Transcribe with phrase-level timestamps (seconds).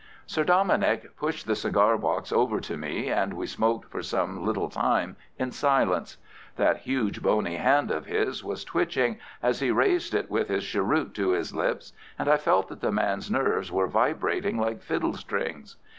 [0.25, 4.67] Sir Dominick pushed the cigar box over to me, and we smoked for some little
[4.67, 6.17] time in silence.
[6.55, 11.13] That huge bony hand of his was twitching as he raised it with his cheroot
[11.13, 15.75] to his lips, and I felt that the man's nerves were vibrating like fiddle strings.